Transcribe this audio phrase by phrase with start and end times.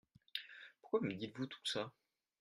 [0.81, 1.93] Pourquoi me dites-vous tout ça?